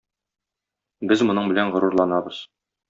Без 1.11 1.23
моның 1.29 1.53
белән 1.53 1.77
горурланабыз. 1.77 2.43